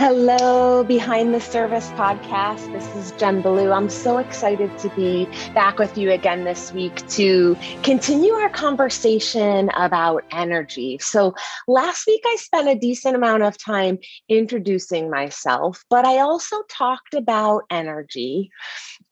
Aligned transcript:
Hello, 0.00 0.82
Behind 0.82 1.34
the 1.34 1.42
Service 1.42 1.90
podcast. 1.90 2.72
This 2.72 2.96
is 2.96 3.12
Jen 3.20 3.42
Ballou. 3.42 3.70
I'm 3.70 3.90
so 3.90 4.16
excited 4.16 4.78
to 4.78 4.88
be 4.96 5.26
back 5.52 5.78
with 5.78 5.98
you 5.98 6.10
again 6.10 6.44
this 6.44 6.72
week 6.72 7.06
to 7.08 7.54
continue 7.82 8.32
our 8.32 8.48
conversation 8.48 9.68
about 9.76 10.24
energy. 10.30 10.96
So, 11.02 11.34
last 11.68 12.06
week 12.06 12.22
I 12.24 12.36
spent 12.36 12.66
a 12.66 12.76
decent 12.76 13.14
amount 13.14 13.42
of 13.42 13.58
time 13.58 13.98
introducing 14.26 15.10
myself, 15.10 15.84
but 15.90 16.06
I 16.06 16.20
also 16.20 16.62
talked 16.70 17.12
about 17.12 17.64
energy 17.68 18.50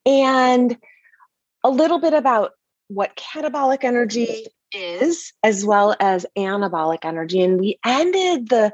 and 0.06 0.74
a 1.64 1.68
little 1.68 1.98
bit 1.98 2.14
about 2.14 2.52
what 2.88 3.14
catabolic 3.14 3.84
energy 3.84 4.46
is, 4.72 5.34
as 5.44 5.66
well 5.66 5.94
as 6.00 6.24
anabolic 6.34 7.04
energy. 7.04 7.42
And 7.42 7.60
we 7.60 7.78
ended 7.84 8.48
the 8.48 8.72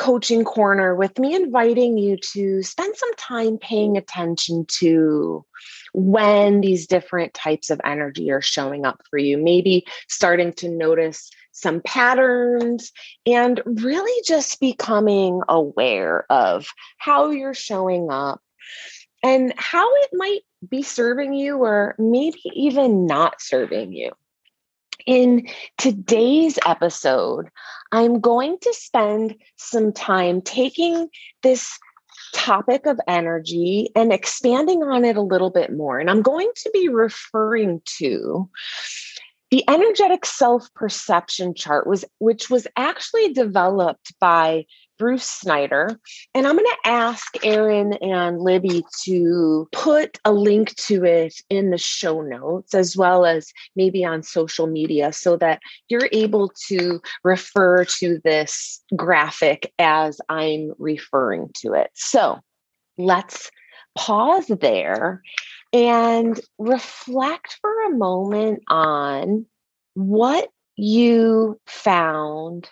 coaching 0.00 0.44
corner 0.44 0.94
with 0.94 1.18
me 1.18 1.34
inviting 1.34 1.98
you 1.98 2.16
to 2.16 2.62
spend 2.62 2.96
some 2.96 3.14
time 3.16 3.58
paying 3.58 3.98
attention 3.98 4.64
to 4.66 5.44
when 5.92 6.62
these 6.62 6.86
different 6.86 7.34
types 7.34 7.68
of 7.68 7.78
energy 7.84 8.30
are 8.30 8.40
showing 8.40 8.86
up 8.86 9.02
for 9.10 9.18
you. 9.18 9.36
Maybe 9.36 9.86
starting 10.08 10.54
to 10.54 10.70
notice 10.70 11.30
some 11.52 11.82
patterns 11.82 12.92
and 13.26 13.60
really 13.66 14.22
just 14.26 14.58
becoming 14.58 15.42
aware 15.50 16.24
of 16.30 16.66
how 16.96 17.28
you're 17.28 17.52
showing 17.52 18.10
up 18.10 18.40
and 19.22 19.52
how 19.58 19.86
it 19.96 20.10
might 20.14 20.40
be 20.66 20.82
serving 20.82 21.34
you 21.34 21.58
or 21.58 21.94
maybe 21.98 22.40
even 22.54 23.04
not 23.04 23.42
serving 23.42 23.92
you. 23.92 24.12
In 25.10 25.48
today's 25.76 26.56
episode, 26.64 27.48
I'm 27.90 28.20
going 28.20 28.58
to 28.60 28.74
spend 28.74 29.34
some 29.56 29.92
time 29.92 30.40
taking 30.40 31.08
this 31.42 31.76
topic 32.32 32.86
of 32.86 33.00
energy 33.08 33.90
and 33.96 34.12
expanding 34.12 34.84
on 34.84 35.04
it 35.04 35.16
a 35.16 35.20
little 35.20 35.50
bit 35.50 35.72
more. 35.72 35.98
And 35.98 36.08
I'm 36.08 36.22
going 36.22 36.48
to 36.54 36.70
be 36.72 36.88
referring 36.88 37.82
to 37.98 38.48
the 39.50 39.64
energetic 39.68 40.24
self 40.24 40.72
perception 40.74 41.54
chart 41.54 41.86
was 41.86 42.04
which 42.18 42.50
was 42.50 42.66
actually 42.76 43.32
developed 43.32 44.14
by 44.20 44.64
Bruce 44.98 45.38
Schneider. 45.38 45.98
And 46.34 46.46
I'm 46.46 46.56
going 46.56 46.66
to 46.66 46.90
ask 46.90 47.34
Aaron 47.42 47.94
and 47.94 48.38
Libby 48.38 48.84
to 49.04 49.66
put 49.72 50.18
a 50.26 50.32
link 50.32 50.76
to 50.76 51.04
it 51.04 51.34
in 51.48 51.70
the 51.70 51.78
show 51.78 52.20
notes 52.20 52.74
as 52.74 52.98
well 52.98 53.24
as 53.24 53.50
maybe 53.74 54.04
on 54.04 54.22
social 54.22 54.66
media 54.66 55.10
so 55.12 55.38
that 55.38 55.60
you're 55.88 56.10
able 56.12 56.52
to 56.68 57.00
refer 57.24 57.86
to 57.98 58.20
this 58.24 58.82
graphic 58.94 59.72
as 59.78 60.20
I'm 60.28 60.74
referring 60.78 61.48
to 61.62 61.72
it. 61.72 61.90
So 61.94 62.38
let's 62.98 63.50
pause 63.96 64.48
there 64.48 65.22
and 65.72 66.40
reflect 66.58 67.58
for 67.60 67.86
a 67.86 67.96
moment 67.96 68.62
on 68.68 69.46
what 69.94 70.48
you 70.76 71.60
found 71.66 72.68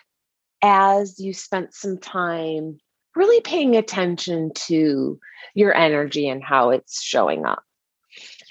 as 0.61 1.19
you 1.19 1.33
spent 1.33 1.73
some 1.73 1.97
time 1.97 2.77
really 3.15 3.41
paying 3.41 3.75
attention 3.75 4.51
to 4.53 5.19
your 5.53 5.73
energy 5.75 6.27
and 6.27 6.43
how 6.43 6.69
it's 6.69 7.01
showing 7.01 7.45
up. 7.45 7.63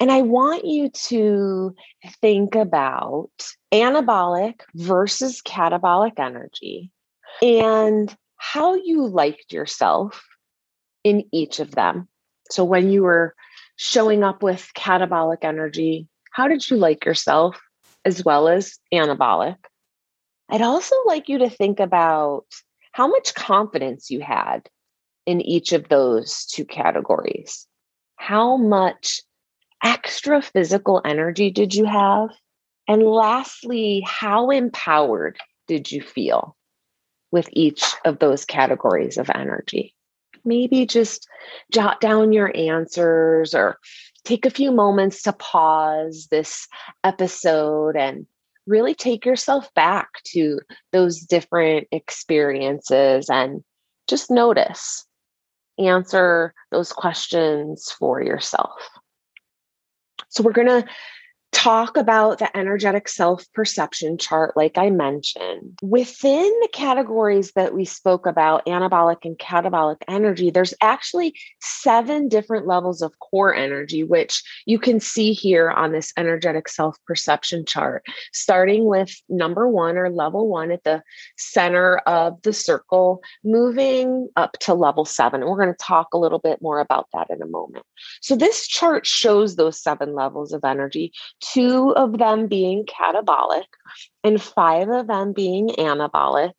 And 0.00 0.10
I 0.12 0.22
want 0.22 0.64
you 0.64 0.90
to 0.90 1.74
think 2.20 2.54
about 2.54 3.30
anabolic 3.72 4.60
versus 4.74 5.42
catabolic 5.42 6.18
energy 6.18 6.90
and 7.42 8.14
how 8.36 8.74
you 8.74 9.06
liked 9.06 9.52
yourself 9.52 10.24
in 11.02 11.24
each 11.32 11.60
of 11.60 11.72
them. 11.72 12.08
So, 12.50 12.64
when 12.64 12.90
you 12.90 13.02
were 13.02 13.34
showing 13.78 14.24
up 14.24 14.42
with 14.42 14.70
catabolic 14.76 15.38
energy, 15.42 16.08
how 16.32 16.48
did 16.48 16.68
you 16.68 16.76
like 16.76 17.06
yourself 17.06 17.58
as 18.04 18.24
well 18.24 18.48
as 18.48 18.78
anabolic? 18.92 19.56
I'd 20.50 20.62
also 20.62 20.96
like 21.06 21.28
you 21.28 21.38
to 21.38 21.48
think 21.48 21.78
about 21.78 22.46
how 22.92 23.06
much 23.06 23.34
confidence 23.34 24.10
you 24.10 24.20
had 24.20 24.68
in 25.26 25.40
each 25.40 25.72
of 25.72 25.88
those 25.88 26.44
two 26.46 26.64
categories. 26.64 27.66
How 28.16 28.56
much 28.56 29.20
extra 29.84 30.42
physical 30.42 31.00
energy 31.04 31.50
did 31.50 31.72
you 31.72 31.84
have? 31.84 32.30
And 32.88 33.04
lastly, 33.04 34.02
how 34.04 34.50
empowered 34.50 35.38
did 35.68 35.92
you 35.92 36.02
feel 36.02 36.56
with 37.30 37.48
each 37.52 37.84
of 38.04 38.18
those 38.18 38.44
categories 38.44 39.18
of 39.18 39.30
energy? 39.32 39.94
Maybe 40.48 40.86
just 40.86 41.28
jot 41.70 42.00
down 42.00 42.32
your 42.32 42.50
answers 42.56 43.54
or 43.54 43.78
take 44.24 44.46
a 44.46 44.50
few 44.50 44.72
moments 44.72 45.22
to 45.22 45.32
pause 45.34 46.28
this 46.30 46.66
episode 47.04 47.96
and 47.96 48.26
really 48.66 48.94
take 48.94 49.24
yourself 49.24 49.72
back 49.74 50.08
to 50.24 50.60
those 50.92 51.20
different 51.20 51.86
experiences 51.92 53.30
and 53.30 53.62
just 54.08 54.30
notice, 54.30 55.06
answer 55.78 56.54
those 56.70 56.92
questions 56.92 57.94
for 57.98 58.22
yourself. 58.22 58.88
So, 60.30 60.42
we're 60.42 60.52
going 60.52 60.68
to 60.68 60.84
talk 61.58 61.96
about 61.96 62.38
the 62.38 62.56
energetic 62.56 63.08
self 63.08 63.44
perception 63.52 64.16
chart, 64.16 64.56
like 64.56 64.78
I 64.78 64.90
mentioned. 64.90 65.76
Within 65.82 66.52
the 66.62 66.68
categories 66.72 67.50
that 67.56 67.74
we 67.74 67.84
spoke 67.84 68.26
about, 68.26 68.64
anabolic 68.66 69.24
and 69.24 69.36
catabolic 69.36 69.96
energy, 70.06 70.50
there's 70.50 70.72
actually 70.80 71.34
seven 71.60 72.28
different 72.28 72.68
levels 72.68 73.02
of 73.02 73.18
core 73.18 73.52
energy, 73.52 74.04
which 74.04 74.40
you 74.66 74.78
can 74.78 75.00
see 75.00 75.32
here 75.32 75.68
on 75.68 75.90
this 75.90 76.12
energetic 76.16 76.68
self 76.68 76.96
perception 77.08 77.64
chart, 77.66 78.04
starting 78.32 78.84
with 78.84 79.12
number 79.28 79.68
one 79.68 79.98
or 79.98 80.10
level 80.10 80.46
one 80.46 80.70
at 80.70 80.84
the 80.84 81.02
center 81.36 81.98
of 82.06 82.40
the 82.42 82.52
circle, 82.52 83.20
moving 83.42 84.28
up 84.36 84.52
to 84.60 84.74
level 84.74 85.04
seven. 85.04 85.40
And 85.40 85.50
we're 85.50 85.60
going 85.60 85.74
to 85.74 85.84
talk 85.84 86.14
a 86.14 86.18
little 86.18 86.38
bit 86.38 86.62
more 86.62 86.78
about 86.78 87.08
that 87.14 87.30
in 87.30 87.42
a 87.42 87.46
moment. 87.46 87.84
So, 88.20 88.36
this 88.36 88.68
chart 88.68 89.06
shows 89.06 89.56
those 89.56 89.82
seven 89.82 90.14
levels 90.14 90.52
of 90.52 90.64
energy 90.64 91.12
two 91.52 91.94
of 91.96 92.18
them 92.18 92.46
being 92.46 92.84
catabolic 92.86 93.64
and 94.24 94.40
five 94.40 94.88
of 94.88 95.06
them 95.06 95.32
being 95.32 95.68
anabolic. 95.70 96.52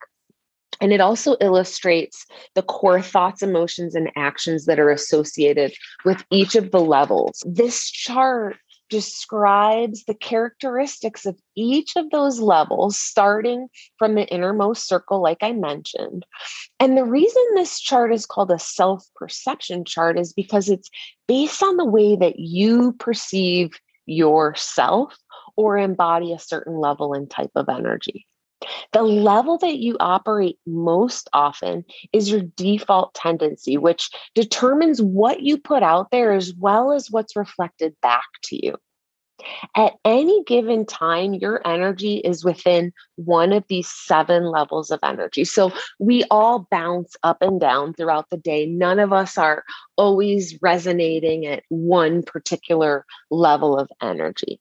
And 0.81 0.93
it 0.93 1.01
also 1.01 1.35
illustrates 1.41 2.25
the 2.55 2.61
core 2.61 3.01
thoughts, 3.01 3.41
emotions, 3.41 3.95
and 3.95 4.11
actions 4.15 4.65
that 4.65 4.79
are 4.79 4.89
associated 4.89 5.73
with 6.05 6.23
each 6.31 6.55
of 6.55 6.71
the 6.71 6.79
levels. 6.79 7.43
This 7.45 7.91
chart 7.91 8.55
describes 8.89 10.03
the 10.05 10.13
characteristics 10.13 11.25
of 11.25 11.37
each 11.55 11.95
of 11.95 12.09
those 12.09 12.39
levels, 12.39 12.97
starting 12.97 13.67
from 13.97 14.15
the 14.15 14.25
innermost 14.27 14.87
circle, 14.87 15.21
like 15.21 15.37
I 15.41 15.51
mentioned. 15.51 16.25
And 16.79 16.97
the 16.97 17.05
reason 17.05 17.43
this 17.53 17.79
chart 17.79 18.13
is 18.13 18.25
called 18.25 18.51
a 18.51 18.59
self 18.59 19.05
perception 19.15 19.85
chart 19.85 20.17
is 20.17 20.33
because 20.33 20.69
it's 20.69 20.89
based 21.27 21.61
on 21.61 21.77
the 21.77 21.85
way 21.85 22.15
that 22.15 22.39
you 22.39 22.93
perceive 22.93 23.71
yourself 24.09 25.15
or 25.55 25.77
embody 25.77 26.33
a 26.33 26.39
certain 26.39 26.79
level 26.79 27.13
and 27.13 27.29
type 27.29 27.51
of 27.55 27.69
energy. 27.69 28.25
The 28.91 29.03
level 29.03 29.57
that 29.59 29.77
you 29.77 29.95
operate 29.99 30.57
most 30.65 31.29
often 31.33 31.85
is 32.11 32.29
your 32.29 32.41
default 32.41 33.13
tendency, 33.13 33.77
which 33.77 34.09
determines 34.35 35.01
what 35.01 35.41
you 35.41 35.57
put 35.57 35.83
out 35.83 36.11
there 36.11 36.33
as 36.33 36.53
well 36.53 36.91
as 36.91 37.09
what's 37.09 37.35
reflected 37.35 37.95
back 38.01 38.27
to 38.43 38.65
you. 38.65 38.75
At 39.75 39.93
any 40.05 40.43
given 40.43 40.85
time, 40.85 41.33
your 41.33 41.61
energy 41.65 42.17
is 42.17 42.43
within 42.43 42.91
one 43.15 43.53
of 43.53 43.63
these 43.67 43.87
seven 43.87 44.45
levels 44.45 44.91
of 44.91 44.99
energy. 45.03 45.45
So 45.45 45.71
we 45.99 46.23
all 46.31 46.67
bounce 46.71 47.15
up 47.23 47.41
and 47.41 47.59
down 47.59 47.93
throughout 47.93 48.29
the 48.29 48.37
day. 48.37 48.65
None 48.65 48.99
of 48.99 49.13
us 49.13 49.37
are 49.37 49.63
always 49.97 50.59
resonating 50.61 51.45
at 51.45 51.63
one 51.69 52.23
particular 52.23 53.05
level 53.29 53.77
of 53.77 53.89
energy. 54.01 54.59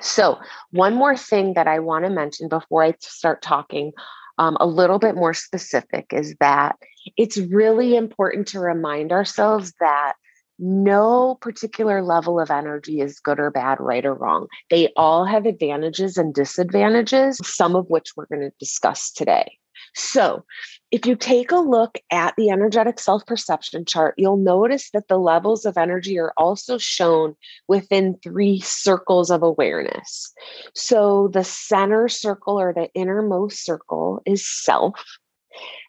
So, 0.00 0.40
one 0.72 0.94
more 0.94 1.16
thing 1.16 1.54
that 1.54 1.68
I 1.68 1.78
want 1.78 2.04
to 2.04 2.10
mention 2.10 2.48
before 2.48 2.82
I 2.82 2.94
start 2.98 3.42
talking 3.42 3.92
um, 4.38 4.56
a 4.58 4.66
little 4.66 4.98
bit 4.98 5.14
more 5.14 5.34
specific 5.34 6.06
is 6.12 6.34
that 6.40 6.76
it's 7.16 7.36
really 7.36 7.96
important 7.96 8.48
to 8.48 8.60
remind 8.60 9.12
ourselves 9.12 9.72
that 9.80 10.14
no 10.58 11.36
particular 11.40 12.02
level 12.02 12.40
of 12.40 12.50
energy 12.50 13.00
is 13.00 13.20
good 13.20 13.40
or 13.40 13.50
bad, 13.50 13.78
right 13.80 14.04
or 14.04 14.14
wrong. 14.14 14.46
They 14.70 14.92
all 14.96 15.24
have 15.24 15.46
advantages 15.46 16.16
and 16.16 16.34
disadvantages, 16.34 17.40
some 17.42 17.74
of 17.74 17.88
which 17.88 18.12
we're 18.16 18.26
going 18.26 18.42
to 18.42 18.52
discuss 18.58 19.10
today. 19.12 19.58
So, 19.96 20.44
if 20.90 21.06
you 21.06 21.16
take 21.16 21.52
a 21.52 21.56
look 21.56 21.98
at 22.10 22.34
the 22.36 22.50
energetic 22.50 22.98
self 22.98 23.24
perception 23.26 23.84
chart, 23.84 24.14
you'll 24.16 24.36
notice 24.36 24.90
that 24.90 25.08
the 25.08 25.18
levels 25.18 25.64
of 25.64 25.76
energy 25.76 26.18
are 26.18 26.32
also 26.36 26.78
shown 26.78 27.34
within 27.68 28.16
three 28.22 28.60
circles 28.60 29.30
of 29.30 29.42
awareness. 29.42 30.32
So, 30.74 31.28
the 31.32 31.44
center 31.44 32.08
circle 32.08 32.60
or 32.60 32.72
the 32.72 32.88
innermost 32.94 33.64
circle 33.64 34.22
is 34.26 34.46
self. 34.46 35.04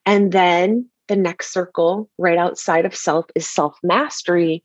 And 0.05 0.31
then 0.31 0.89
the 1.07 1.15
next 1.15 1.53
circle 1.53 2.09
right 2.17 2.37
outside 2.37 2.85
of 2.85 2.95
self 2.95 3.25
is 3.35 3.49
self 3.49 3.77
mastery. 3.83 4.63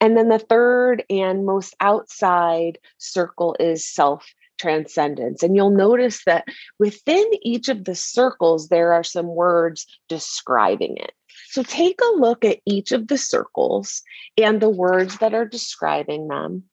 And 0.00 0.16
then 0.16 0.28
the 0.28 0.38
third 0.38 1.04
and 1.10 1.46
most 1.46 1.74
outside 1.80 2.78
circle 2.98 3.56
is 3.58 3.86
self 3.86 4.26
transcendence. 4.58 5.42
And 5.42 5.54
you'll 5.56 5.70
notice 5.70 6.24
that 6.26 6.44
within 6.78 7.24
each 7.42 7.68
of 7.68 7.84
the 7.84 7.94
circles, 7.94 8.68
there 8.68 8.92
are 8.92 9.04
some 9.04 9.26
words 9.26 9.86
describing 10.08 10.96
it. 10.96 11.12
So 11.50 11.62
take 11.62 12.00
a 12.00 12.18
look 12.18 12.44
at 12.44 12.58
each 12.66 12.92
of 12.92 13.08
the 13.08 13.18
circles 13.18 14.02
and 14.36 14.60
the 14.60 14.68
words 14.68 15.18
that 15.18 15.34
are 15.34 15.46
describing 15.46 16.28
them. 16.28 16.64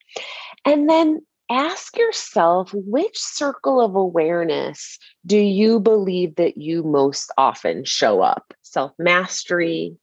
And 0.65 0.89
then 0.89 1.21
ask 1.49 1.97
yourself 1.97 2.71
which 2.73 3.17
circle 3.17 3.81
of 3.81 3.95
awareness 3.95 4.97
do 5.25 5.37
you 5.37 5.79
believe 5.79 6.35
that 6.35 6.57
you 6.57 6.83
most 6.83 7.31
often 7.37 7.83
show 7.85 8.21
up? 8.21 8.53
Self 8.61 8.91
mastery 8.99 9.97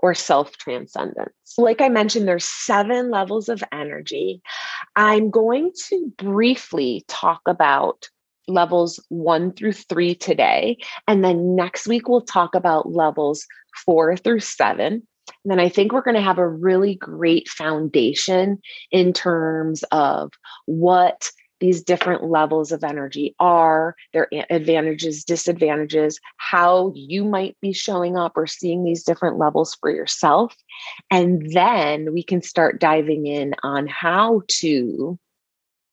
or 0.00 0.14
self 0.14 0.56
transcendence. 0.56 1.32
Like 1.56 1.80
I 1.80 1.88
mentioned, 1.88 2.28
there's 2.28 2.44
seven 2.44 3.10
levels 3.10 3.48
of 3.48 3.62
energy. 3.72 4.40
I'm 4.96 5.30
going 5.30 5.72
to 5.88 6.12
briefly 6.18 7.04
talk 7.08 7.42
about 7.46 8.08
levels 8.46 8.98
one 9.08 9.52
through 9.52 9.74
three 9.74 10.14
today. 10.14 10.78
And 11.06 11.24
then 11.24 11.54
next 11.54 11.86
week, 11.86 12.08
we'll 12.08 12.22
talk 12.22 12.54
about 12.54 12.90
levels 12.92 13.46
four 13.84 14.16
through 14.16 14.40
seven. 14.40 15.06
Then 15.44 15.60
I 15.60 15.68
think 15.68 15.92
we're 15.92 16.02
going 16.02 16.16
to 16.16 16.20
have 16.20 16.38
a 16.38 16.48
really 16.48 16.94
great 16.94 17.48
foundation 17.48 18.58
in 18.90 19.12
terms 19.12 19.84
of 19.90 20.32
what 20.66 21.30
these 21.60 21.82
different 21.82 22.24
levels 22.24 22.72
of 22.72 22.84
energy 22.84 23.34
are, 23.40 23.96
their 24.12 24.28
advantages, 24.50 25.24
disadvantages, 25.24 26.20
how 26.36 26.92
you 26.94 27.24
might 27.24 27.56
be 27.60 27.72
showing 27.72 28.16
up 28.16 28.32
or 28.36 28.46
seeing 28.46 28.84
these 28.84 29.02
different 29.02 29.38
levels 29.38 29.76
for 29.80 29.90
yourself. 29.90 30.54
And 31.10 31.52
then 31.52 32.12
we 32.12 32.22
can 32.22 32.42
start 32.42 32.80
diving 32.80 33.26
in 33.26 33.54
on 33.62 33.86
how 33.86 34.42
to 34.60 35.18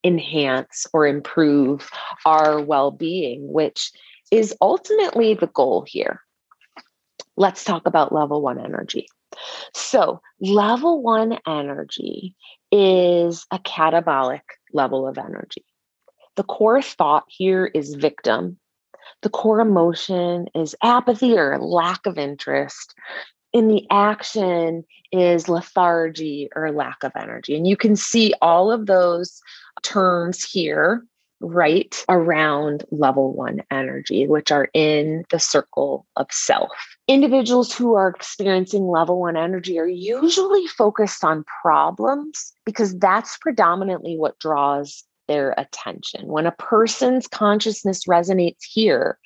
enhance 0.03 0.85
or 0.93 1.07
improve 1.07 1.89
our 2.25 2.61
well 2.61 2.91
being, 2.91 3.51
which 3.51 3.91
is 4.31 4.53
ultimately 4.61 5.33
the 5.33 5.47
goal 5.47 5.83
here. 5.87 6.21
Let's 7.37 7.63
talk 7.63 7.87
about 7.87 8.13
level 8.13 8.41
one 8.41 8.63
energy. 8.63 9.07
So, 9.73 10.21
level 10.39 11.01
one 11.01 11.37
energy 11.47 12.35
is 12.71 13.45
a 13.51 13.59
catabolic 13.59 14.41
level 14.73 15.07
of 15.07 15.17
energy. 15.17 15.65
The 16.35 16.43
core 16.43 16.81
thought 16.81 17.25
here 17.27 17.65
is 17.73 17.95
victim. 17.95 18.57
The 19.21 19.29
core 19.29 19.61
emotion 19.61 20.47
is 20.53 20.75
apathy 20.83 21.37
or 21.37 21.57
lack 21.59 22.05
of 22.05 22.17
interest. 22.17 22.93
And 23.53 23.69
the 23.69 23.85
action 23.89 24.83
is 25.13 25.47
lethargy 25.47 26.49
or 26.55 26.71
lack 26.71 27.03
of 27.03 27.13
energy. 27.15 27.55
And 27.55 27.65
you 27.65 27.77
can 27.77 27.95
see 27.95 28.33
all 28.41 28.69
of 28.69 28.85
those 28.85 29.39
terms 29.81 30.43
here 30.43 31.05
right 31.45 32.03
around 32.09 32.83
level 32.91 33.33
one 33.33 33.61
energy, 33.71 34.27
which 34.27 34.51
are 34.51 34.69
in 34.73 35.23
the 35.29 35.39
circle 35.39 36.05
of 36.15 36.27
self. 36.31 36.71
Individuals 37.07 37.73
who 37.73 37.93
are 37.93 38.09
experiencing 38.09 38.87
level 38.87 39.19
one 39.19 39.37
energy 39.37 39.77
are 39.79 39.87
usually 39.87 40.67
focused 40.67 41.23
on 41.23 41.45
problems 41.61 42.53
because 42.65 42.97
that's 42.97 43.37
predominantly 43.37 44.17
what 44.17 44.39
draws 44.39 45.03
their 45.27 45.53
attention. 45.57 46.27
When 46.27 46.45
a 46.45 46.51
person's 46.51 47.27
consciousness 47.27 48.05
resonates 48.05 48.63
here, 48.63 49.17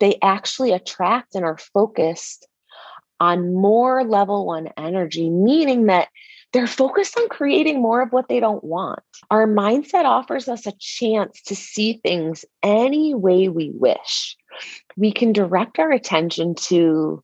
they 0.00 0.18
actually 0.22 0.72
attract 0.72 1.34
and 1.34 1.44
are 1.44 1.58
focused 1.58 2.46
on 3.20 3.54
more 3.54 4.04
level 4.04 4.46
one 4.46 4.68
energy, 4.76 5.30
meaning 5.30 5.86
that 5.86 6.08
they're 6.54 6.66
focused 6.68 7.18
on 7.18 7.28
creating 7.28 7.82
more 7.82 8.00
of 8.00 8.12
what 8.12 8.28
they 8.28 8.38
don't 8.38 8.62
want. 8.62 9.00
Our 9.30 9.46
mindset 9.46 10.04
offers 10.04 10.48
us 10.48 10.66
a 10.66 10.72
chance 10.78 11.42
to 11.42 11.56
see 11.56 12.00
things 12.04 12.44
any 12.62 13.12
way 13.12 13.48
we 13.48 13.72
wish. 13.74 14.36
We 14.96 15.12
can 15.12 15.32
direct 15.32 15.80
our 15.80 15.90
attention 15.90 16.54
to 16.66 17.22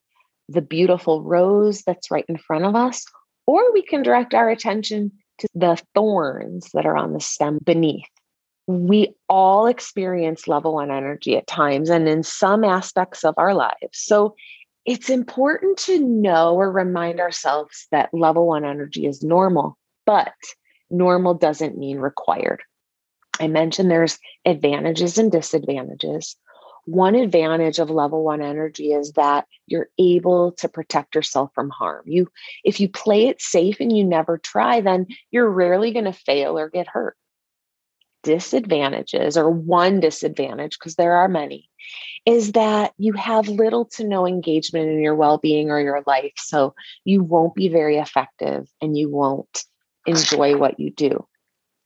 the 0.48 0.60
beautiful 0.60 1.22
rose 1.22 1.82
that's 1.86 2.10
right 2.10 2.24
in 2.28 2.38
front 2.38 2.64
of 2.64 2.74
us, 2.74 3.04
or 3.46 3.72
we 3.72 3.82
can 3.82 4.02
direct 4.02 4.34
our 4.34 4.50
attention 4.50 5.12
to 5.38 5.46
the 5.54 5.80
thorns 5.94 6.68
that 6.74 6.84
are 6.84 6.96
on 6.96 7.12
the 7.12 7.20
stem 7.20 7.60
beneath. 7.64 8.10
We 8.66 9.14
all 9.28 9.68
experience 9.68 10.48
level 10.48 10.74
one 10.74 10.90
energy 10.90 11.36
at 11.36 11.46
times 11.46 11.88
and 11.88 12.08
in 12.08 12.24
some 12.24 12.64
aspects 12.64 13.24
of 13.24 13.34
our 13.38 13.54
lives. 13.54 13.76
So 13.92 14.34
it's 14.84 15.10
important 15.10 15.78
to 15.78 15.98
know 15.98 16.54
or 16.54 16.70
remind 16.70 17.20
ourselves 17.20 17.86
that 17.90 18.12
level 18.12 18.46
one 18.46 18.64
energy 18.64 19.06
is 19.06 19.22
normal, 19.22 19.76
but 20.06 20.32
normal 20.90 21.34
doesn't 21.34 21.78
mean 21.78 21.98
required. 21.98 22.62
I 23.38 23.48
mentioned 23.48 23.90
there's 23.90 24.18
advantages 24.44 25.18
and 25.18 25.30
disadvantages. 25.30 26.36
One 26.86 27.14
advantage 27.14 27.78
of 27.78 27.90
level 27.90 28.24
one 28.24 28.42
energy 28.42 28.92
is 28.92 29.12
that 29.12 29.46
you're 29.66 29.88
able 29.98 30.52
to 30.52 30.68
protect 30.68 31.14
yourself 31.14 31.50
from 31.54 31.70
harm. 31.70 32.04
You, 32.06 32.28
if 32.64 32.80
you 32.80 32.88
play 32.88 33.28
it 33.28 33.40
safe 33.40 33.80
and 33.80 33.96
you 33.96 34.04
never 34.04 34.38
try, 34.38 34.80
then 34.80 35.06
you're 35.30 35.50
rarely 35.50 35.92
going 35.92 36.06
to 36.06 36.12
fail 36.12 36.58
or 36.58 36.68
get 36.68 36.88
hurt. 36.88 37.16
Disadvantages, 38.22 39.36
or 39.36 39.50
one 39.50 40.00
disadvantage, 40.00 40.78
because 40.78 40.96
there 40.96 41.14
are 41.14 41.28
many, 41.28 41.68
is 42.26 42.52
that 42.52 42.92
you 42.98 43.14
have 43.14 43.48
little 43.48 43.86
to 43.86 44.06
no 44.06 44.26
engagement 44.26 44.88
in 44.88 45.02
your 45.02 45.14
well 45.14 45.38
being 45.38 45.70
or 45.70 45.80
your 45.80 46.02
life. 46.06 46.32
So 46.36 46.74
you 47.04 47.22
won't 47.22 47.54
be 47.54 47.68
very 47.68 47.96
effective 47.96 48.68
and 48.80 48.96
you 48.96 49.10
won't 49.10 49.64
enjoy 50.06 50.56
what 50.56 50.78
you 50.78 50.90
do. 50.90 51.26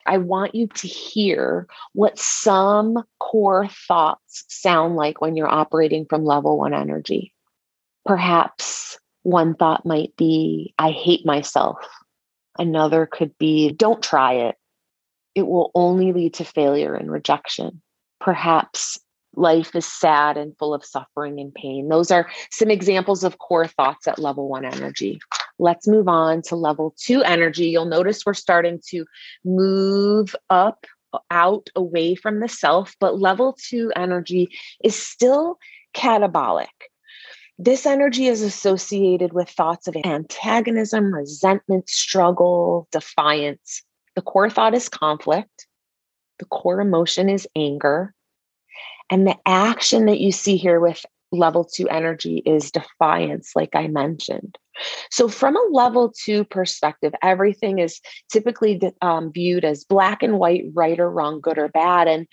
I 0.07 0.19
want 0.19 0.55
you 0.55 0.67
to 0.67 0.89
hear 0.89 1.67
what 1.93 2.19
some 2.19 3.05
core 3.21 3.69
thoughts 3.69 4.45
sound 4.49 4.97
like 4.97 5.21
when 5.21 5.37
you're 5.37 5.49
operating 5.49 6.07
from 6.07 6.25
level 6.25 6.59
one 6.59 6.75
energy. 6.75 7.33
Perhaps 8.05 8.99
one 9.23 9.55
thought 9.55 9.87
might 9.87 10.15
be, 10.17 10.75
I 10.79 10.91
hate 10.91 11.25
myself. 11.25 11.79
Another 12.59 13.07
could 13.07 13.37
be, 13.39 13.73
don't 13.73 14.03
try 14.03 14.35
it. 14.35 14.57
It 15.35 15.47
will 15.47 15.71
only 15.75 16.13
lead 16.13 16.35
to 16.35 16.45
failure 16.45 16.95
and 16.95 17.11
rejection. 17.11 17.83
Perhaps 18.21 18.99
life 19.37 19.75
is 19.75 19.87
sad 19.87 20.37
and 20.37 20.57
full 20.59 20.75
of 20.75 20.85
suffering 20.85 21.41
and 21.41 21.53
pain. 21.55 21.89
Those 21.89 22.11
are 22.11 22.31
some 22.51 22.71
examples 22.71 23.25
of 23.25 23.39
core 23.39 23.67
thoughts 23.67 24.07
at 24.07 24.19
level 24.19 24.49
one 24.49 24.65
energy. 24.65 25.19
Let's 25.59 25.89
move 25.89 26.09
on 26.09 26.43
to 26.43 26.57
level 26.57 26.95
two 26.99 27.23
energy. 27.23 27.67
You'll 27.67 27.85
notice 27.85 28.25
we're 28.25 28.35
starting 28.35 28.81
to 28.89 29.05
move 29.45 30.35
up, 30.51 30.87
out, 31.31 31.69
away 31.77 32.15
from 32.15 32.41
the 32.41 32.49
self, 32.49 32.95
but 33.01 33.21
level 33.21 33.57
two 33.61 33.93
energy 33.95 34.49
is 34.83 34.97
still 34.97 35.59
catabolic. 35.95 36.67
This 37.57 37.87
energy 37.87 38.27
is 38.27 38.43
associated 38.43 39.33
with 39.33 39.49
thoughts 39.49 39.87
of 39.87 39.97
antagonism, 40.05 41.15
resentment, 41.15 41.89
struggle, 41.89 42.89
defiance. 42.91 43.83
The 44.17 44.23
core 44.23 44.51
thought 44.51 44.75
is 44.75 44.89
conflict. 44.89 45.67
The 46.39 46.45
core 46.47 46.81
emotion 46.81 47.29
is 47.29 47.49
anger. 47.57 48.15
And 49.11 49.27
the 49.27 49.37
action 49.47 50.07
that 50.07 50.21
you 50.21 50.33
see 50.33 50.57
here 50.57 50.81
with 50.81 51.05
level 51.33 51.65
two 51.65 51.89
energy 51.89 52.43
is 52.47 52.71
defiance, 52.71 53.53
like 53.55 53.75
I 53.75 53.89
mentioned. 53.89 54.57
So, 55.11 55.29
from 55.29 55.57
a 55.57 55.69
level 55.73 56.13
two 56.25 56.45
perspective, 56.45 57.13
everything 57.23 57.79
is 57.79 58.01
typically 58.33 58.81
um, 59.03 59.33
viewed 59.33 59.65
as 59.65 59.85
black 59.85 60.23
and 60.23 60.39
white, 60.39 60.65
right 60.73 60.99
or 60.99 61.11
wrong, 61.11 61.41
good 61.41 61.59
or 61.59 61.69
bad. 61.69 62.09
And 62.09 62.27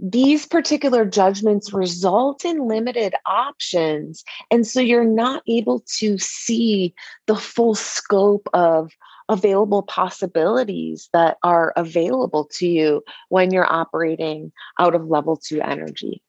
these 0.00 0.46
particular 0.46 1.04
judgments 1.04 1.72
result 1.72 2.44
in 2.44 2.68
limited 2.68 3.14
options. 3.26 4.24
And 4.50 4.66
so 4.66 4.80
you're 4.80 5.04
not 5.04 5.42
able 5.48 5.84
to 5.98 6.18
see 6.18 6.94
the 7.26 7.36
full 7.36 7.74
scope 7.74 8.48
of 8.52 8.90
available 9.28 9.82
possibilities 9.82 11.08
that 11.12 11.38
are 11.42 11.72
available 11.76 12.48
to 12.52 12.66
you 12.66 13.02
when 13.28 13.52
you're 13.52 13.70
operating 13.70 14.52
out 14.78 14.94
of 14.94 15.08
level 15.08 15.36
two 15.36 15.60
energy. 15.60 16.22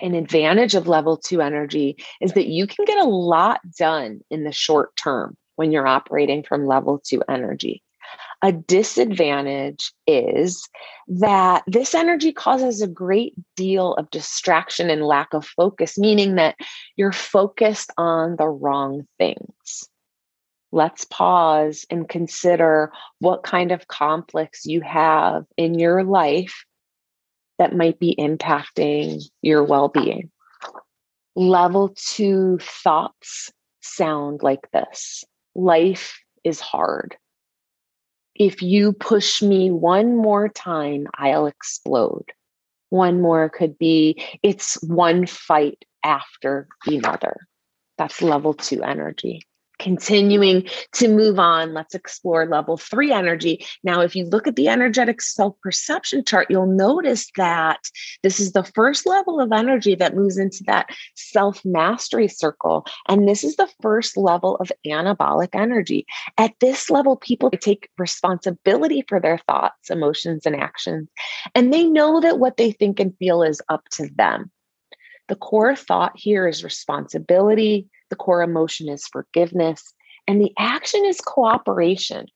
An 0.00 0.14
advantage 0.14 0.74
of 0.74 0.88
level 0.88 1.16
two 1.16 1.40
energy 1.40 1.96
is 2.20 2.32
that 2.32 2.48
you 2.48 2.66
can 2.66 2.84
get 2.84 2.98
a 2.98 3.08
lot 3.08 3.60
done 3.78 4.20
in 4.30 4.44
the 4.44 4.52
short 4.52 4.96
term 4.96 5.36
when 5.56 5.70
you're 5.70 5.86
operating 5.86 6.42
from 6.42 6.66
level 6.66 7.00
two 7.04 7.22
energy. 7.28 7.82
A 8.42 8.52
disadvantage 8.52 9.92
is 10.06 10.68
that 11.08 11.62
this 11.66 11.94
energy 11.94 12.32
causes 12.32 12.82
a 12.82 12.88
great 12.88 13.34
deal 13.56 13.94
of 13.94 14.10
distraction 14.10 14.90
and 14.90 15.04
lack 15.04 15.32
of 15.32 15.46
focus, 15.46 15.96
meaning 15.96 16.34
that 16.34 16.56
you're 16.96 17.12
focused 17.12 17.90
on 17.96 18.36
the 18.36 18.48
wrong 18.48 19.06
things 19.18 19.88
let's 20.74 21.04
pause 21.04 21.86
and 21.88 22.08
consider 22.08 22.92
what 23.20 23.44
kind 23.44 23.70
of 23.70 23.86
conflicts 23.86 24.66
you 24.66 24.80
have 24.80 25.44
in 25.56 25.78
your 25.78 26.02
life 26.02 26.64
that 27.58 27.76
might 27.76 28.00
be 28.00 28.16
impacting 28.18 29.22
your 29.40 29.62
well 29.62 29.88
being. 29.88 30.32
Level 31.36 31.94
two 31.96 32.58
thoughts 32.60 33.52
sound 33.80 34.42
like 34.42 34.68
this 34.72 35.24
Life 35.54 36.18
is 36.42 36.58
hard. 36.58 37.16
If 38.34 38.60
you 38.60 38.92
push 38.92 39.40
me 39.40 39.70
one 39.70 40.16
more 40.16 40.48
time, 40.48 41.06
I'll 41.16 41.46
explode. 41.46 42.32
One 42.90 43.22
more 43.22 43.48
could 43.48 43.78
be 43.78 44.20
it's 44.42 44.82
one 44.82 45.26
fight 45.26 45.84
after 46.04 46.66
another. 46.84 47.36
That's 47.96 48.20
level 48.20 48.54
two 48.54 48.82
energy 48.82 49.42
continuing 49.78 50.68
to 50.92 51.08
move 51.08 51.38
on, 51.38 51.74
let's 51.74 51.94
explore 51.94 52.46
level 52.46 52.76
three 52.76 53.12
energy. 53.12 53.64
Now, 53.82 54.00
if 54.00 54.14
you 54.14 54.24
look 54.24 54.46
at 54.46 54.56
the 54.56 54.68
energetic 54.68 55.20
self 55.20 55.54
perception 55.62 56.24
chart, 56.24 56.48
you'll 56.50 56.66
notice 56.66 57.30
that 57.36 57.80
this 58.22 58.40
is 58.40 58.52
the 58.52 58.64
first 58.64 59.06
level 59.06 59.40
of 59.40 59.52
energy 59.52 59.94
that 59.94 60.16
moves 60.16 60.38
into 60.38 60.62
that 60.66 60.86
self 61.14 61.64
mastery 61.64 62.28
circle. 62.28 62.86
And 63.08 63.28
this 63.28 63.44
is 63.44 63.56
the 63.56 63.70
first 63.82 64.16
level 64.16 64.56
of 64.56 64.72
anabolic 64.86 65.50
energy. 65.54 66.06
At 66.38 66.54
this 66.60 66.90
level, 66.90 67.16
people 67.16 67.50
take 67.50 67.88
responsibility 67.98 69.04
for 69.08 69.20
their 69.20 69.38
thoughts, 69.38 69.90
emotions, 69.90 70.46
and 70.46 70.56
actions. 70.56 71.08
And 71.54 71.72
they 71.72 71.84
know 71.84 72.20
that 72.20 72.38
what 72.38 72.56
they 72.56 72.72
think 72.72 73.00
and 73.00 73.16
feel 73.18 73.42
is 73.42 73.60
up 73.68 73.88
to 73.92 74.08
them. 74.14 74.50
The 75.28 75.36
core 75.36 75.74
thought 75.74 76.12
here 76.14 76.46
is 76.46 76.62
responsibility, 76.62 77.88
the 78.14 78.24
core 78.24 78.42
emotion 78.42 78.88
is 78.88 79.08
forgiveness. 79.08 79.92
And 80.26 80.40
the 80.40 80.52
action 80.56 81.04
is 81.04 81.20
cooperation. 81.20 82.26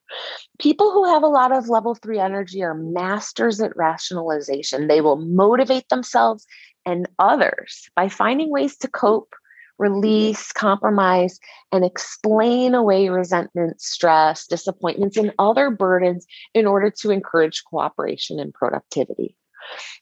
People 0.59 0.93
who 0.93 1.07
have 1.07 1.23
a 1.23 1.29
lot 1.29 1.53
of 1.53 1.71
level 1.71 1.95
three 1.95 2.19
energy 2.19 2.63
are 2.63 2.75
masters 2.75 3.61
at 3.61 3.77
rationalization. 3.77 4.89
They 4.89 5.01
will 5.01 5.17
motivate 5.17 5.89
themselves 5.89 6.45
and 6.85 7.09
others 7.19 7.89
by 7.95 8.09
finding 8.09 8.51
ways 8.51 8.77
to 8.79 8.89
cope, 8.89 9.33
release, 9.79 10.53
compromise, 10.53 11.39
and 11.73 11.85
explain 11.85 12.75
away 12.75 13.09
resentment, 13.09 13.81
stress, 13.81 14.47
disappointments, 14.47 15.17
and 15.17 15.33
other 15.39 15.71
burdens 15.71 16.27
in 16.55 16.67
order 16.67 16.91
to 16.91 17.11
encourage 17.11 17.63
cooperation 17.71 18.39
and 18.41 18.53
productivity. 18.53 19.35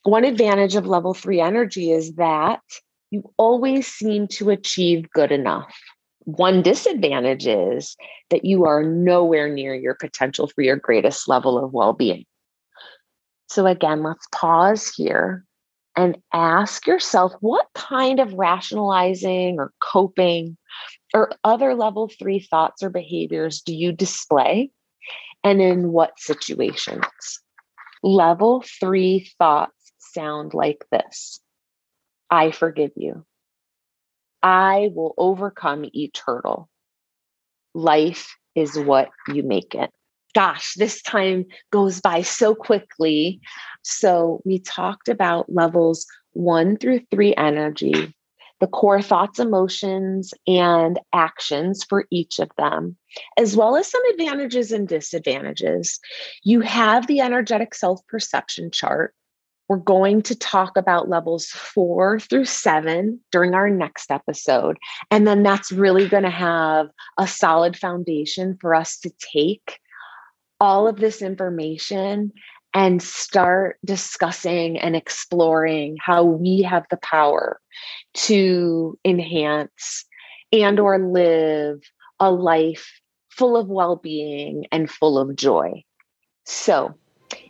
One 0.05 0.25
advantage 0.25 0.75
of 0.75 0.87
level 0.87 1.15
three 1.15 1.41
energy 1.41 1.93
is 1.93 2.15
that 2.15 2.63
you 3.11 3.31
always 3.37 3.87
seem 3.87 4.29
to 4.29 4.51
achieve 4.51 5.11
good 5.11 5.33
enough. 5.33 5.75
One 6.25 6.63
disadvantage 6.63 7.47
is 7.47 7.97
that 8.31 8.45
you 8.45 8.65
are 8.65 8.83
nowhere 8.83 9.49
near 9.49 9.75
your 9.75 9.95
potential 9.95 10.49
for 10.49 10.63
your 10.63 10.77
greatest 10.77 11.29
level 11.29 11.63
of 11.63 11.73
well 11.73 11.93
being. 11.93 12.25
So, 13.49 13.67
again, 13.67 14.03
let's 14.03 14.27
pause 14.33 14.93
here 14.93 15.45
and 15.95 16.19
ask 16.33 16.87
yourself 16.87 17.33
what 17.41 17.69
kind 17.75 18.19
of 18.19 18.35
rationalizing 18.35 19.59
or 19.59 19.73
coping 19.81 20.57
or 21.15 21.31
other 21.45 21.75
level 21.75 22.11
three 22.19 22.41
thoughts 22.41 22.83
or 22.83 22.91
behaviors 22.91 23.63
do 23.63 23.75
you 23.75 23.93
display 23.93 24.71
and 25.45 25.63
in 25.63 25.93
what 25.93 26.19
situations? 26.19 27.41
Level 28.03 28.65
three 28.81 29.31
thoughts 29.39 29.93
sound 29.99 30.53
like 30.53 30.85
this 30.91 31.41
I 32.31 32.51
forgive 32.51 32.93
you. 32.97 33.25
I 34.43 34.91
will 34.95 35.15
overcome 35.19 35.85
each 35.93 36.21
hurdle. 36.25 36.69
Life 37.75 38.37
is 38.55 38.79
what 38.79 39.11
you 39.29 39.43
make 39.43 39.75
it. 39.75 39.91
Gosh, 40.35 40.75
this 40.75 41.03
time 41.03 41.47
goes 41.71 42.01
by 42.01 42.23
so 42.23 42.55
quickly. 42.55 43.41
So, 43.83 44.43
we 44.45 44.59
talked 44.59 45.09
about 45.09 45.53
levels 45.53 46.07
one 46.33 46.77
through 46.77 47.01
three 47.11 47.35
energy, 47.37 48.15
the 48.61 48.67
core 48.67 49.01
thoughts, 49.01 49.39
emotions, 49.39 50.35
and 50.47 51.01
actions 51.13 51.85
for 51.89 52.05
each 52.11 52.39
of 52.39 52.51
them, 52.59 52.97
as 53.39 53.57
well 53.57 53.77
as 53.77 53.91
some 53.91 54.05
advantages 54.13 54.73
and 54.73 54.87
disadvantages. 54.87 55.99
You 56.43 56.61
have 56.61 57.07
the 57.07 57.21
energetic 57.21 57.75
self 57.75 58.07
perception 58.07 58.71
chart, 58.71 59.15
we're 59.69 59.77
going 59.79 60.23
to 60.23 60.35
talk 60.37 60.77
about 60.77 61.09
levels 61.09 61.47
four 61.47 62.21
through 62.21 62.45
seven 62.45 63.21
during 63.33 63.55
our 63.55 63.69
next 63.69 64.11
episode. 64.11 64.79
And 65.11 65.27
then 65.27 65.43
that's 65.43 65.73
really 65.73 66.09
going 66.09 66.23
to 66.23 66.31
have 66.31 66.89
a 67.19 67.27
solid 67.27 67.77
foundation 67.77 68.57
for 68.61 68.75
us 68.75 68.99
to 69.01 69.11
take 69.33 69.79
all 70.61 70.87
of 70.87 70.97
this 70.97 71.21
information 71.21 72.33
and 72.75 73.03
start 73.03 73.79
discussing 73.85 74.79
and 74.79 74.95
exploring 74.95 75.97
how 76.01 76.23
we 76.25 76.63
have 76.63 76.85
the 76.91 76.99
power 76.99 77.61
to 78.15 78.99
enhance 79.05 80.05
and 80.53 80.79
or 80.79 80.99
live 80.99 81.81
a 82.21 82.31
life 82.31 83.01
full 83.31 83.57
of 83.57 83.69
well-being 83.69 84.67
and 84.73 84.91
full 84.91 85.19
of 85.19 85.35
joy. 85.37 85.83
So, 86.45 86.95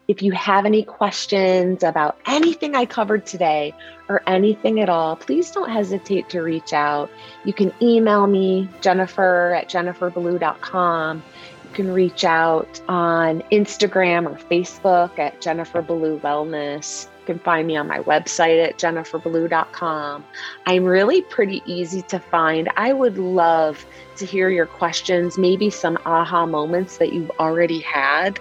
if 0.09 0.23
you 0.23 0.33
have 0.33 0.65
any 0.67 0.85
questions 0.85 1.83
about 1.83 2.19
anything 2.27 2.77
I 2.77 2.87
covered 2.87 3.27
today 3.27 3.75
or 4.09 4.23
anything 4.27 4.81
at 4.81 4.89
all, 4.89 5.17
please 5.17 5.51
don't 5.51 5.69
hesitate 5.69 6.29
to 6.31 6.43
reach 6.43 6.73
out. 6.73 7.11
You 7.45 7.53
can 7.53 7.73
email 7.83 8.27
me, 8.27 8.69
Jennifer 8.81 9.55
at 9.55 9.69
jenniferballou.com. 9.69 11.23
You 11.65 11.71
can 11.75 11.93
reach 11.93 12.25
out 12.25 12.81
on 12.89 13.43
Instagram 13.51 14.27
or 14.27 14.39
Facebook 14.47 15.19
at 15.19 15.41
Jennifer 15.41 15.83
Ballou 15.83 16.21
Wellness. 16.21 17.09
You 17.21 17.35
can 17.35 17.39
find 17.41 17.67
me 17.67 17.77
on 17.77 17.89
my 17.89 17.99
website 17.99 18.65
at 18.65 18.79
jenniferballou.com. 18.79 20.25
I'm 20.67 20.85
really 20.85 21.23
pretty 21.23 21.65
easy 21.67 22.03
to 22.03 22.21
find. 22.21 22.71
I 22.77 22.93
would 22.93 23.19
love 23.19 23.85
to 24.19 24.25
hear 24.25 24.49
your 24.49 24.67
questions, 24.67 25.37
maybe 25.37 25.69
some 25.69 25.99
aha 26.07 26.47
moments 26.47 26.99
that 26.99 27.13
you've 27.13 27.33
already 27.41 27.81
had. 27.81 28.39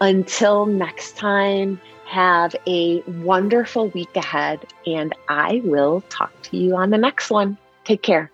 Until 0.00 0.66
next 0.66 1.16
time, 1.16 1.80
have 2.06 2.54
a 2.66 3.00
wonderful 3.02 3.88
week 3.88 4.14
ahead, 4.16 4.66
and 4.86 5.14
I 5.28 5.62
will 5.64 6.02
talk 6.08 6.32
to 6.42 6.56
you 6.56 6.76
on 6.76 6.90
the 6.90 6.98
next 6.98 7.30
one. 7.30 7.56
Take 7.84 8.02
care. 8.02 8.30